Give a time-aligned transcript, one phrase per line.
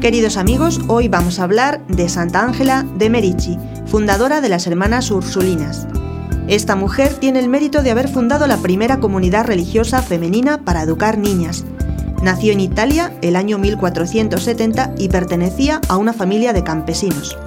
[0.00, 5.10] Queridos amigos, hoy vamos a hablar de Santa Ángela de Merici, fundadora de las Hermanas
[5.10, 5.86] Ursulinas.
[6.48, 11.16] Esta mujer tiene el mérito de haber fundado la primera comunidad religiosa femenina para educar
[11.16, 11.64] niñas.
[12.24, 17.38] Nació en Italia el año 1470 y pertenecía a una familia de campesinos.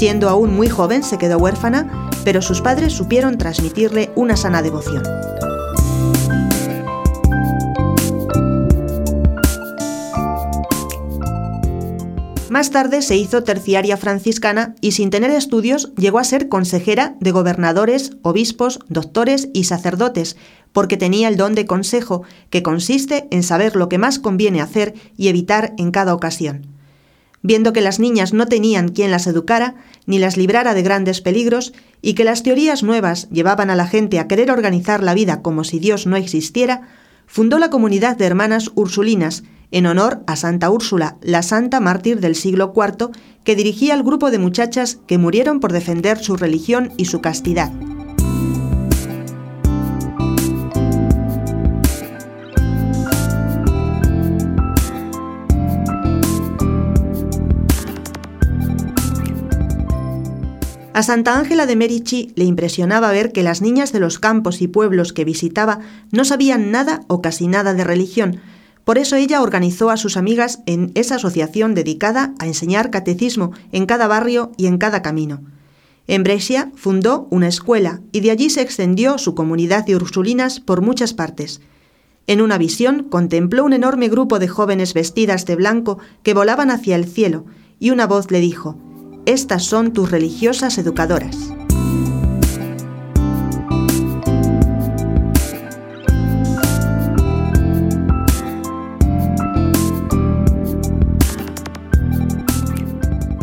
[0.00, 5.02] Siendo aún muy joven se quedó huérfana, pero sus padres supieron transmitirle una sana devoción.
[12.48, 17.32] Más tarde se hizo terciaria franciscana y sin tener estudios llegó a ser consejera de
[17.32, 20.38] gobernadores, obispos, doctores y sacerdotes,
[20.72, 24.94] porque tenía el don de consejo, que consiste en saber lo que más conviene hacer
[25.18, 26.79] y evitar en cada ocasión.
[27.42, 29.76] Viendo que las niñas no tenían quien las educara,
[30.06, 31.72] ni las librara de grandes peligros,
[32.02, 35.64] y que las teorías nuevas llevaban a la gente a querer organizar la vida como
[35.64, 36.88] si Dios no existiera,
[37.26, 42.34] fundó la comunidad de hermanas ursulinas, en honor a Santa Úrsula, la santa mártir del
[42.34, 43.10] siglo IV,
[43.44, 47.70] que dirigía al grupo de muchachas que murieron por defender su religión y su castidad.
[60.92, 64.66] A Santa Ángela de Merici le impresionaba ver que las niñas de los campos y
[64.66, 65.78] pueblos que visitaba
[66.10, 68.40] no sabían nada o casi nada de religión,
[68.84, 73.86] por eso ella organizó a sus amigas en esa asociación dedicada a enseñar catecismo en
[73.86, 75.42] cada barrio y en cada camino.
[76.08, 80.82] En Brescia fundó una escuela y de allí se extendió su comunidad de ursulinas por
[80.82, 81.60] muchas partes.
[82.26, 86.96] En una visión contempló un enorme grupo de jóvenes vestidas de blanco que volaban hacia
[86.96, 87.44] el cielo
[87.78, 88.76] y una voz le dijo,
[89.26, 91.36] Estas son tus religiosas educadoras.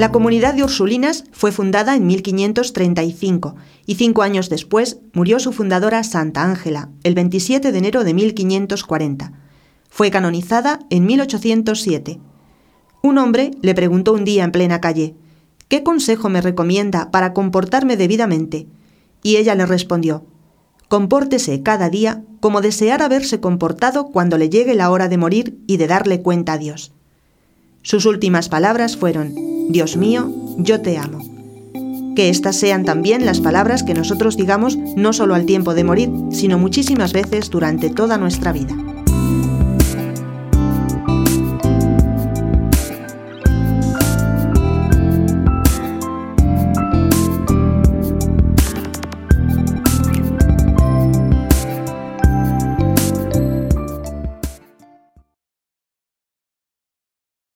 [0.00, 6.02] La comunidad de Ursulinas fue fundada en 1535 y cinco años después murió su fundadora
[6.04, 9.32] Santa Ángela, el 27 de enero de 1540.
[9.90, 12.18] Fue canonizada en 1807.
[13.02, 15.16] Un hombre le preguntó un día en plena calle,
[15.70, 18.66] ¿qué consejo me recomienda para comportarme debidamente?
[19.22, 20.26] Y ella le respondió,
[20.88, 25.76] compórtese cada día como desear haberse comportado cuando le llegue la hora de morir y
[25.76, 26.92] de darle cuenta a Dios.
[27.82, 29.32] Sus últimas palabras fueron,
[29.68, 31.24] Dios mío, yo te amo.
[32.16, 36.10] Que estas sean también las palabras que nosotros digamos no solo al tiempo de morir,
[36.32, 38.74] sino muchísimas veces durante toda nuestra vida.